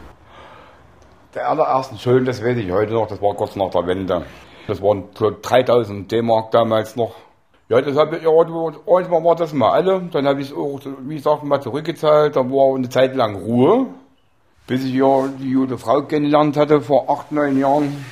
[1.36, 4.26] Der allerersten Schulden, das weiß ich heute noch, das war kurz nach der Wende.
[4.68, 7.14] Das waren so 3000 D-Mark damals noch.
[7.68, 10.02] Ja, das habe ich, ja, irgendwann war das mal alle.
[10.12, 12.36] Dann habe ich es auch, wie gesagt, mal zurückgezahlt.
[12.36, 13.88] Da war eine Zeit lang Ruhe,
[14.70, 18.06] bis ich ja die gute Frau kennengelernt hatte vor acht, neun Jahren.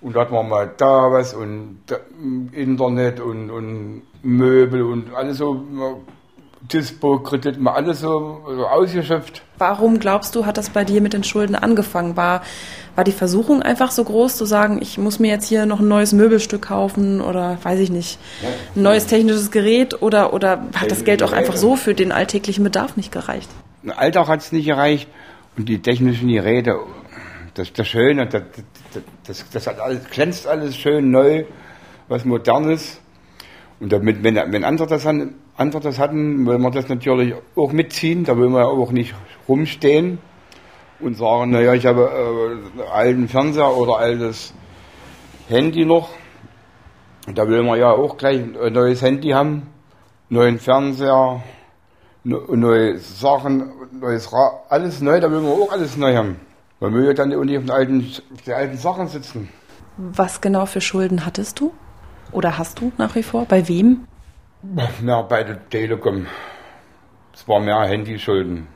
[0.00, 1.82] Und da hatten wir mal da was und
[2.52, 5.62] Internet und, und Möbel und alles so,
[6.72, 9.42] Dispo-Kredit, mal alles so, so ausgeschöpft.
[9.58, 12.16] Warum glaubst du, hat das bei dir mit den Schulden angefangen?
[12.16, 12.40] War,
[12.94, 15.88] war die Versuchung einfach so groß zu sagen, ich muss mir jetzt hier noch ein
[15.88, 18.18] neues Möbelstück kaufen oder weiß ich nicht,
[18.74, 22.64] ein neues technisches Gerät oder, oder hat das Geld auch einfach so für den alltäglichen
[22.64, 23.50] Bedarf nicht gereicht?
[23.96, 25.08] Alltag hat es nicht gereicht
[25.56, 26.78] und die technischen Geräte,
[27.54, 28.42] das, das Schöne, das,
[29.26, 31.44] das, das hat alles, glänzt alles schön neu,
[32.08, 33.00] was Modernes.
[33.80, 37.72] Und damit, wenn, wenn andere, das hatten, andere das hatten, wollen wir das natürlich auch
[37.72, 38.24] mitziehen.
[38.24, 39.14] Da wollen wir auch nicht
[39.48, 40.18] rumstehen
[41.00, 44.54] und sagen, naja, ich habe äh, alten Fernseher oder altes
[45.48, 46.10] Handy noch.
[47.34, 49.68] Da will man ja auch gleich ein neues Handy haben,
[50.28, 51.42] neuen Fernseher,
[52.24, 56.36] neue Sachen, neues Ra alles neu, da will man auch alles neu haben.
[56.80, 59.48] Man will ja dann nicht auf den alten, auf den alten Sachen sitzen.
[59.96, 61.72] Was genau für Schulden hattest du?
[62.32, 63.44] Oder hast du nach wie vor?
[63.44, 64.06] Bei wem?
[64.62, 66.26] Mehr bei der Telekom.
[67.34, 68.66] Es war mehr Handyschulden.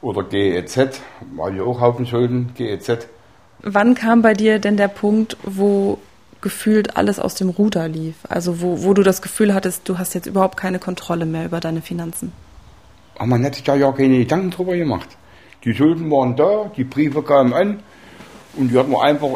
[0.00, 1.00] Oder GEZ,
[1.36, 3.08] war ja auch Haufen Schulden, GEZ.
[3.60, 5.98] Wann kam bei dir denn der Punkt, wo
[6.40, 8.14] gefühlt alles aus dem Ruder lief?
[8.28, 11.58] Also wo, wo du das Gefühl hattest, du hast jetzt überhaupt keine Kontrolle mehr über
[11.60, 12.32] deine Finanzen?
[13.18, 15.16] Aber man hat sich da ja keine Gedanken drüber gemacht.
[15.64, 17.82] Die Schulden waren da, die Briefe kamen an
[18.56, 19.28] und die hat man einfach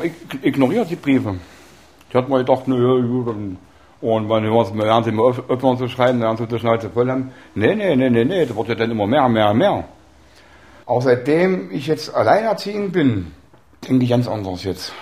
[0.42, 1.34] ignoriert, die Briefe.
[2.12, 3.58] Die hat man gedacht, naja, gut, dann
[4.02, 7.30] und wenn wir werden sie mal öffnen zu schreiben, werden sie die Schnauze voll haben.
[7.54, 9.84] Nee, nee, nee, nee, nee, das wird ja dann immer mehr, mehr, mehr.
[10.86, 13.30] Auch seitdem ich jetzt alleinerziehend bin,
[13.88, 14.92] denke ich ganz anders jetzt.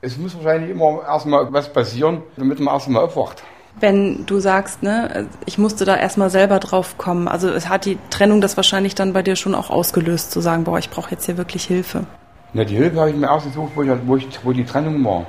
[0.00, 3.42] Es muss wahrscheinlich immer erstmal was passieren, damit man erstmal aufwacht.
[3.78, 7.98] Wenn du sagst, ne, ich musste da erstmal selber drauf kommen, also es hat die
[8.10, 11.26] Trennung das wahrscheinlich dann bei dir schon auch ausgelöst, zu sagen, boah, ich brauche jetzt
[11.26, 12.04] hier wirklich Hilfe.
[12.52, 15.04] Ne, die Hilfe habe ich mir erst gesucht, wo, ich, wo, ich, wo die Trennung
[15.04, 15.26] war.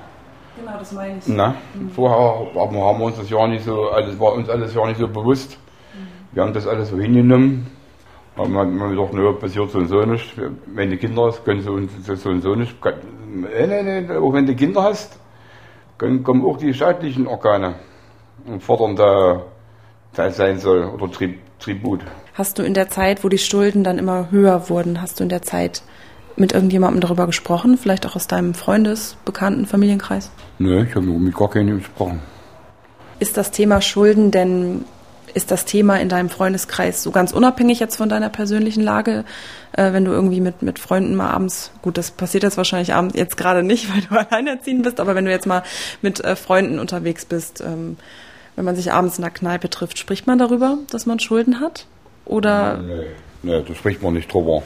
[0.57, 1.27] Genau, das meine ich.
[1.27, 1.91] Na, mhm.
[1.91, 5.07] Vorher haben wir uns das ja nicht so, also war uns alles ja nicht so
[5.07, 5.57] bewusst.
[5.93, 6.35] Mhm.
[6.35, 7.67] Wir haben das alles so hingenommen.
[8.37, 10.33] Haben wir haben gedacht, naja, passiert so und so nicht.
[10.67, 12.75] Wenn du Kinder hast, können sie uns so und so nicht.
[13.27, 15.19] Nee, nee, nee, auch wenn du Kinder hast,
[15.97, 17.75] können, kommen auch die staatlichen Organe
[18.45, 19.43] und fordern da
[20.13, 22.01] Teil sein soll oder Tri Tribut.
[22.33, 25.29] Hast du in der Zeit, wo die Schulden dann immer höher wurden, hast du in
[25.29, 25.83] der Zeit
[26.35, 27.77] mit irgendjemandem darüber gesprochen?
[27.77, 30.31] Vielleicht auch aus deinem Freundes-, Bekannten-, Familienkreis?
[30.57, 32.19] Nö, ich habe mit gar keinem gesprochen.
[33.19, 34.85] Ist das Thema Schulden denn,
[35.35, 39.23] ist das Thema in deinem Freundeskreis so ganz unabhängig jetzt von deiner persönlichen Lage?
[39.73, 43.15] Äh, wenn du irgendwie mit, mit Freunden mal abends, gut, das passiert jetzt wahrscheinlich abends
[43.15, 45.63] jetzt gerade nicht, weil du alleinerziehend bist, aber wenn du jetzt mal
[46.01, 47.97] mit äh, Freunden unterwegs bist, ähm,
[48.55, 51.85] wenn man sich abends in der Kneipe trifft, spricht man darüber, dass man Schulden hat?
[52.25, 52.77] Oder?
[52.77, 53.05] Nee,
[53.43, 54.63] nee da spricht man nicht drüber.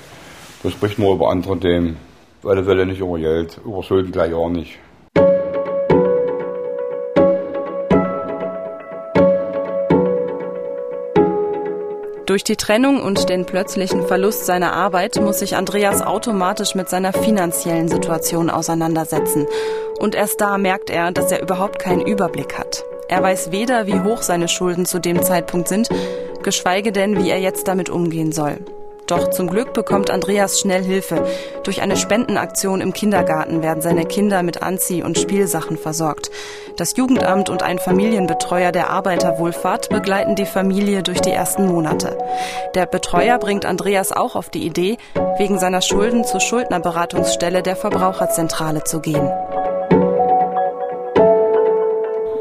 [0.63, 1.98] Da spricht man über andere Themen.
[2.43, 4.80] Auf alle Fälle nicht über Geld, über Schulden gleich auch nicht.
[12.26, 17.13] Durch die Trennung und den plötzlichen Verlust seiner Arbeit muss sich Andreas automatisch mit seiner
[17.13, 19.45] finanziellen Situation auseinandersetzen.
[20.00, 22.84] Und erst da merkt er, dass er überhaupt keinen Überblick hat.
[23.07, 25.89] Er weiß weder, wie hoch seine Schulden zu dem Zeitpunkt sind,
[26.43, 28.57] geschweige denn, wie er jetzt damit umgehen soll.
[29.07, 31.27] Doch zum Glück bekommt Andreas schnell Hilfe.
[31.63, 36.31] Durch eine Spendenaktion im Kindergarten werden seine Kinder mit Anzieh- und Spielsachen versorgt.
[36.77, 42.17] Das Jugendamt und ein Familienbetreuer der Arbeiterwohlfahrt begleiten die Familie durch die ersten Monate.
[42.73, 44.97] Der Betreuer bringt Andreas auch auf die Idee,
[45.37, 49.29] wegen seiner Schulden zur Schuldnerberatungsstelle der Verbraucherzentrale zu gehen.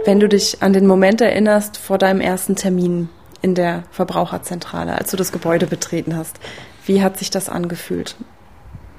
[0.05, 3.09] Wenn du dich an den Moment erinnerst vor deinem ersten Termin
[3.41, 6.39] in der Verbraucherzentrale, als du das Gebäude betreten hast,
[6.85, 8.15] wie hat sich das angefühlt?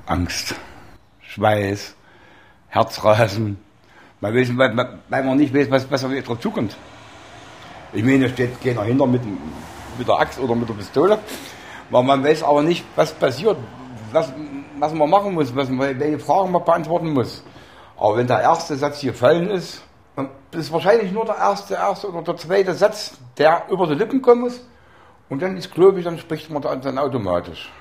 [0.08, 0.56] Angst,
[1.22, 1.96] Schweiß,
[2.70, 3.58] Herzrasen.
[4.20, 4.76] Man weiß, weil,
[5.10, 6.76] weil man nicht weiß, was, was auf drauf zukommt.
[7.94, 9.22] Ich meine, da steht keiner hinter mit,
[10.00, 11.20] mit der Axt oder mit der Pistole.
[11.92, 13.58] Weil man weiß aber nicht, was passiert,
[14.12, 14.34] was,
[14.80, 17.44] was man machen muss, was, welche Fragen man beantworten muss.
[17.96, 19.84] Aber wenn der erste Satz gefallen ist,
[20.16, 24.22] dann ist wahrscheinlich nur der erste, erste oder der zweite Satz, der über die Lippen
[24.22, 24.62] kommen muss.
[25.30, 27.72] Und dann ist, glaube ich, dann spricht man dann automatisch.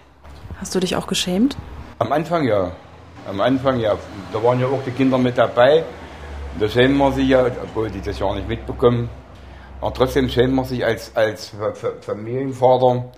[0.58, 1.56] Hast du dich auch geschämt?
[1.98, 2.72] Am Anfang ja.
[3.28, 3.96] Am Anfang ja.
[4.32, 5.84] Da waren ja auch die Kinder mit dabei.
[6.58, 9.08] Da schämen wir sich ja, obwohl die das ja nicht mitbekommen.
[9.80, 11.52] Aber trotzdem schämen wir sich als, als
[12.00, 13.12] Familienvater,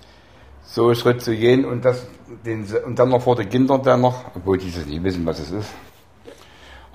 [0.65, 2.07] so einen Schritt zu gehen und, das,
[2.45, 5.39] den, und dann noch vor den Kindern dann noch, obwohl die das nicht wissen, was
[5.39, 5.69] es ist.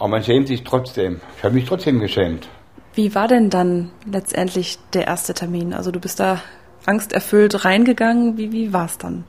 [0.02, 1.22] Aber man schämt sich trotzdem.
[1.38, 2.50] Ich habe mich trotzdem geschämt.
[2.96, 5.76] Wie war denn dann letztendlich der erste Termin?
[5.76, 6.42] Also du bist da
[6.88, 8.36] angsterfüllt reingegangen.
[8.36, 9.26] Wie, wie war es dann?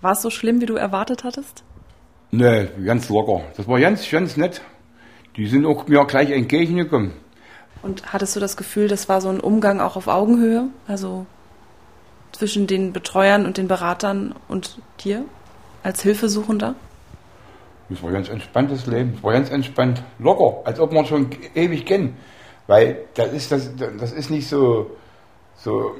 [0.00, 1.64] War es so schlimm, wie du erwartet hattest?
[2.30, 3.42] Nee, ganz locker.
[3.58, 4.62] Das war ganz, ganz nett.
[5.36, 7.12] Die sind auch mir gleich entgegengekommen.
[7.82, 10.68] Und hattest du das Gefühl, das war so ein Umgang auch auf Augenhöhe?
[10.88, 11.26] Also
[12.32, 15.26] zwischen den Betreuern und den Beratern und dir
[15.82, 16.74] als Hilfesuchender?
[17.90, 19.14] Das war ein ganz entspanntes Leben.
[19.14, 20.02] Das war ganz entspannt.
[20.20, 22.16] Locker, als ob man schon ewig kennen.
[22.68, 24.92] Weil das ist, das, das ist nicht so,
[25.56, 25.96] so,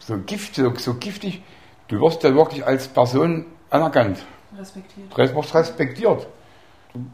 [0.00, 1.42] so, gift, so, so giftig.
[1.86, 4.18] Du wirst da wirklich als Person anerkannt.
[4.58, 5.06] Respektiert.
[5.16, 6.26] Du wirst respektiert.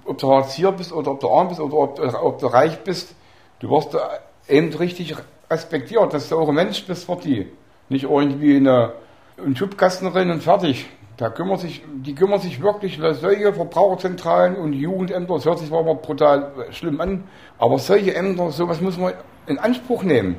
[0.07, 2.79] Ob du Hartz hier bist oder ob du arm bist oder ob, ob du reich
[2.85, 3.15] bist,
[3.61, 4.09] du wirst da
[4.49, 5.15] eben richtig
[5.51, 7.53] respektiert, dass du auch ein Mensch bist für die.
[7.91, 8.95] Nicht irgendwie eine,
[9.37, 10.87] ein Schubkastenerin und fertig.
[11.17, 15.83] Da kümmert sich, die kümmern sich wirklich solche Verbraucherzentralen und Jugendämter, das hört sich mal
[15.83, 17.25] brutal schlimm an,
[17.59, 19.15] aber solche Ämter, sowas muss man
[19.47, 20.37] in Anspruch nehmen.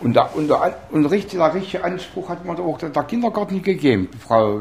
[0.00, 4.08] Und, da, und, der, und der richtige, Anspruch hat man auch der, der Kindergarten gegeben,
[4.12, 4.60] die Frau,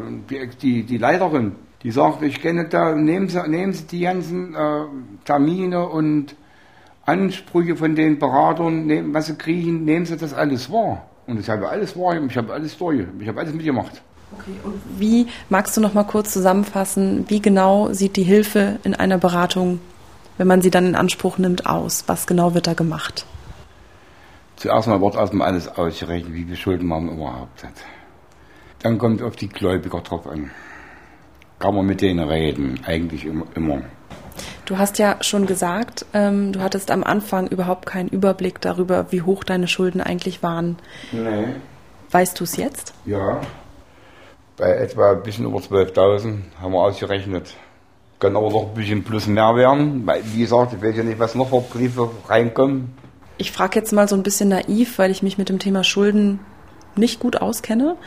[0.61, 1.55] die, die Leiterin.
[1.83, 4.85] Die sagt, ich kenne da, nehmen Sie, nehmen Sie die ganzen äh,
[5.23, 6.35] Termine und
[7.05, 11.05] Ansprüche von den Beratern, nehmen, was Sie kriegen, nehmen Sie das alles wahr.
[11.27, 14.01] Und ich habe alles wahr, ich habe alles durch, ich habe alles mitgemacht.
[14.31, 18.95] Okay, und wie magst du noch mal kurz zusammenfassen, wie genau sieht die Hilfe in
[18.95, 19.79] einer Beratung,
[20.37, 22.03] wenn man sie dann in Anspruch nimmt, aus?
[22.07, 23.25] Was genau wird da gemacht?
[24.55, 27.73] Zuerst mal wird erstmal alles ausgerechnet, wie viel Schulden man überhaupt hat.
[28.79, 30.51] Dann kommt auf die Gläubiger drauf an.
[31.59, 33.81] Kann man mit denen reden, eigentlich immer.
[34.65, 39.21] Du hast ja schon gesagt, ähm, du hattest am Anfang überhaupt keinen Überblick darüber, wie
[39.21, 40.77] hoch deine Schulden eigentlich waren.
[41.11, 41.47] Nee.
[42.11, 42.93] Weißt du es jetzt?
[43.05, 43.41] Ja.
[44.57, 47.55] Bei etwa ein bisschen über 12.000 haben wir ausgerechnet.
[48.19, 51.19] Kann aber noch ein bisschen plus mehr werden, weil, wie gesagt, ich weiß ja nicht,
[51.19, 52.93] was noch für Briefe reinkommen.
[53.37, 56.39] Ich frage jetzt mal so ein bisschen naiv, weil ich mich mit dem Thema Schulden
[56.95, 57.97] nicht gut auskenne.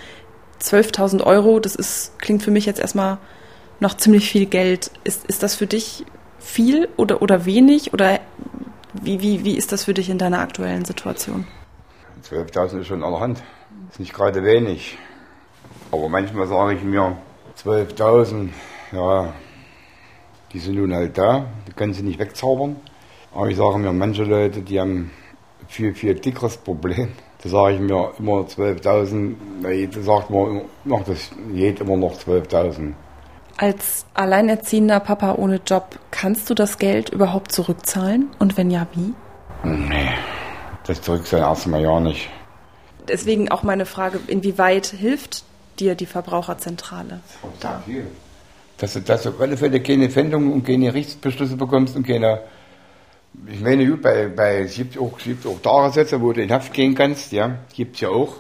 [0.63, 3.19] 12.000 Euro, das ist, klingt für mich jetzt erstmal
[3.81, 4.91] noch ziemlich viel Geld.
[5.05, 6.07] Ist, ist das für dich
[6.39, 7.93] viel oder, oder wenig?
[7.93, 8.21] Oder
[8.95, 11.47] wie, wie, wie ist das für dich in deiner aktuellen Situation?
[12.29, 13.43] 12.000 ist schon allerhand.
[13.91, 14.97] Ist nicht gerade wenig.
[15.91, 17.17] Aber manchmal sage ich mir,
[17.65, 18.51] 12.000,
[18.93, 19.33] ja,
[20.53, 22.77] die sind nun halt da, die können sie nicht wegzaubern.
[23.35, 25.11] Aber ich sage mir, manche Leute, die haben
[25.67, 27.13] viel, viel dickeres Problem.
[27.43, 32.95] Da sage ich mir immer 12.000, da sagt man, macht das geht immer noch 12.000.
[33.57, 38.31] Als alleinerziehender Papa ohne Job, kannst du das Geld überhaupt zurückzahlen?
[38.39, 39.15] Und wenn ja, wie?
[39.65, 40.11] Nee,
[40.87, 42.29] das zurückzahlen erstmal ja nicht.
[43.09, 45.45] Deswegen auch meine Frage, inwieweit hilft
[45.81, 47.21] dir die Verbraucherzentrale?
[47.61, 47.83] Da.
[48.79, 52.41] Dass du, dass du auf alle Fälle keine Pfändung und keine Rechtsbeschlüsse bekommst und keine.
[53.47, 56.51] Ich meine, gut, bei, bei, es gibt auch, es gibt auch Tagessätze, wo du in
[56.51, 58.37] Haft gehen kannst, ja, gibt es ja auch.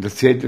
[0.00, 0.44] Das zählt,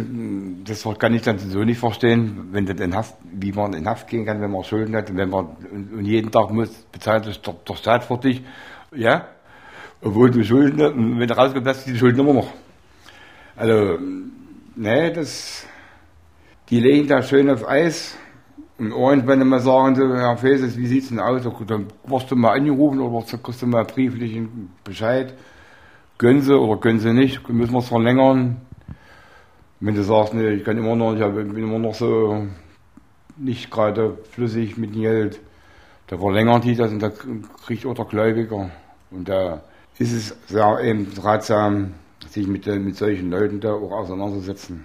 [0.64, 4.08] das kann ich dann so nicht verstehen, wenn du in Haft, wie man in Haft
[4.08, 7.44] gehen kann, wenn man Schulden hat und wenn man, und jeden Tag muss, bezahlt ist
[7.46, 8.42] der, der Staat für dich,
[8.94, 9.26] ja,
[10.00, 12.52] obwohl du Schulden und wenn du rauskommst, hast du die Schulden immer noch.
[13.56, 13.98] Also,
[14.76, 15.66] nee, das,
[16.68, 18.16] die legen da schön auf Eis.
[18.78, 21.42] Und irgendwann mal sagen sie, Herr Feses, wie sieht's denn aus?
[21.66, 25.34] Dann wirst du mal angerufen oder kriegst du mal brieflichen Bescheid.
[26.18, 28.60] Gönnen sie oder gönnen sie nicht, müssen wir es verlängern.
[29.80, 32.46] Wenn du sagst, nee, ich kann immer noch, ich bin immer noch so
[33.36, 35.40] nicht gerade flüssig mit Geld,
[36.06, 38.70] da verlängern die das und da kriegt auch der Gläubiger.
[39.10, 39.62] Und da
[39.98, 41.94] ist es sehr eben ratsam,
[42.30, 44.84] sich mit, mit solchen Leuten da auch auseinandersetzen.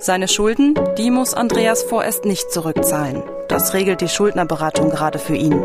[0.00, 3.22] Seine Schulden, die muss Andreas vorerst nicht zurückzahlen.
[3.48, 5.62] Das regelt die Schuldnerberatung gerade für ihn.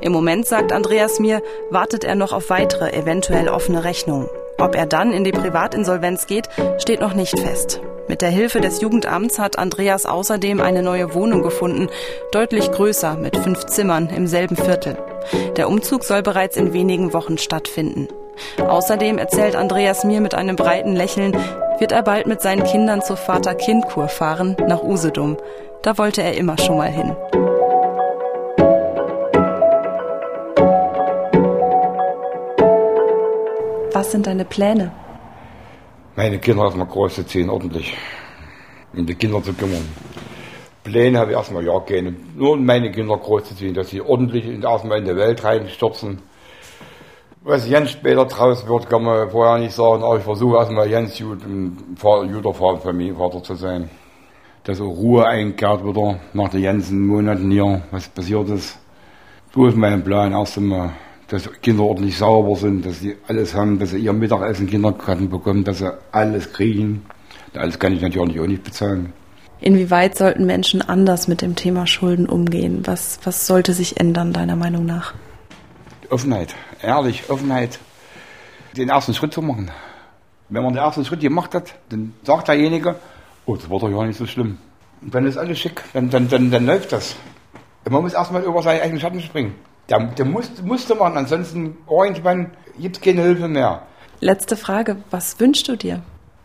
[0.00, 4.28] Im Moment, sagt Andreas mir, wartet er noch auf weitere, eventuell offene Rechnungen.
[4.58, 7.80] Ob er dann in die Privatinsolvenz geht, steht noch nicht fest.
[8.10, 11.88] Mit der Hilfe des Jugendamts hat Andreas außerdem eine neue Wohnung gefunden,
[12.32, 14.98] deutlich größer, mit fünf Zimmern im selben Viertel.
[15.56, 18.08] Der Umzug soll bereits in wenigen Wochen stattfinden.
[18.66, 21.36] Außerdem erzählt Andreas mir mit einem breiten Lächeln,
[21.78, 25.36] wird er bald mit seinen Kindern zur Vater-Kind-Kur fahren nach Usedom.
[25.82, 27.14] Da wollte er immer schon mal hin.
[33.92, 34.90] Was sind deine Pläne?
[36.22, 37.96] Meine Kinder erstmal groß zu ziehen, ordentlich.
[38.94, 39.88] Um die Kinder zu kümmern.
[40.84, 42.14] Pläne habe ich erstmal ja keine.
[42.36, 46.18] Nur um meine Kinder groß zu ziehen, dass sie ordentlich erstmal in die Welt reinstürzen.
[47.42, 51.18] Was Jens später draus wird, kann man vorher nicht sagen, aber ich versuche erstmal Jens
[51.18, 51.96] gut, ein
[52.30, 53.88] guter Familienvater zu sein.
[54.64, 58.78] Dass auch Ruhe einkehrt wieder nach den ganzen Monaten hier, was passiert ist.
[59.54, 60.90] So ist mein Plan erst einmal,
[61.30, 65.62] dass Kinder ordentlich sauber sind, dass sie alles haben, dass sie ihr Mittagessen Kindergarten bekommen,
[65.62, 67.06] dass sie alles kriegen.
[67.54, 69.12] Alles kann ich natürlich auch nicht bezahlen.
[69.60, 72.82] Inwieweit sollten Menschen anders mit dem Thema Schulden umgehen?
[72.84, 75.14] Was, was sollte sich ändern, deiner Meinung nach?
[76.08, 77.78] Offenheit, ehrlich, Offenheit,
[78.76, 79.70] den ersten Schritt zu machen.
[80.48, 82.96] Wenn man den ersten Schritt gemacht hat, dann sagt derjenige,
[83.46, 84.58] oh, das war doch gar nicht so schlimm.
[85.00, 87.14] Und dann ist alles schick, dann, dann, dann, dann läuft das.
[87.88, 89.54] Man muss erstmal über seinen eigenen Schatten springen.
[89.90, 93.82] Der, der muss, musste man, ansonsten irgendwann gibt es keine Hilfe mehr.
[94.20, 96.02] Letzte Frage, was wünschst du dir?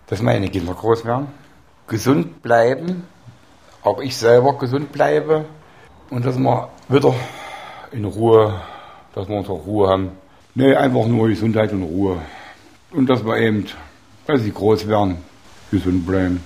[0.08, 1.28] Dass meine Kinder groß werden,
[1.88, 3.04] gesund bleiben,
[3.84, 5.46] auch ich selber gesund bleibe
[6.10, 7.14] und dass wir wieder
[7.92, 8.62] in Ruhe
[9.16, 10.12] dass wir unsere Ruhe haben.
[10.54, 12.18] Nee, einfach nur Gesundheit und Ruhe.
[12.92, 13.66] Und dass wir eben,
[14.28, 15.18] weil sie groß werden,
[15.72, 16.44] gesund bleiben.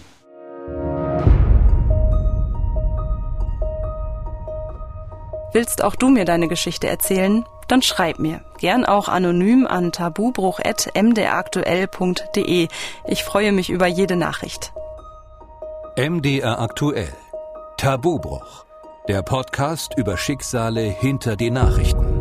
[5.51, 7.43] Willst auch du mir deine Geschichte erzählen?
[7.67, 8.41] Dann schreib mir.
[8.57, 12.67] Gern auch anonym an tabubruch.mdraktuell.de.
[13.07, 14.71] Ich freue mich über jede Nachricht.
[15.95, 17.13] MDR aktuell.
[17.77, 18.65] Tabubruch.
[19.07, 22.18] Der Podcast über Schicksale hinter die Nachrichten.